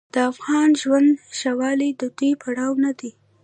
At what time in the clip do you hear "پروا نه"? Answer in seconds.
2.41-2.91